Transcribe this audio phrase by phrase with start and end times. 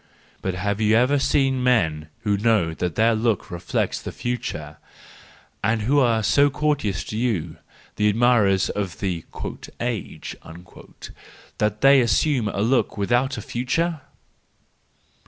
[0.41, 4.77] —But have you ever seen men who know that their looks reflect the future,
[5.63, 7.57] and who are so courteous to you,
[7.97, 9.25] the admirers of the"
[9.79, 10.35] age/'
[11.59, 14.01] that they assume a look without a future.